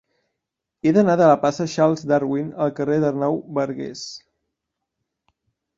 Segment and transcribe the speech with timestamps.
[0.87, 4.07] He d'anar de la plaça de Charles Darwin al carrer d'Arnau Bargués.